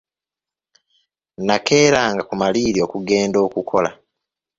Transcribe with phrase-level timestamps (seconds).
[1.47, 3.89] Nakeeranga ku maliiri okugenda okukola.